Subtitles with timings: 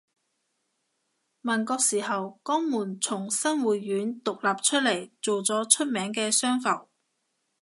[1.41, 6.89] 民國時候江門從新會縣獨立出嚟做咗出名嘅商埠